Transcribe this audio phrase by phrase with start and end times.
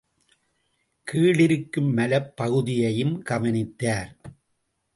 [1.07, 4.11] கீழிருக்கும் மலைப்பகுதியையும் கவனித்தார்.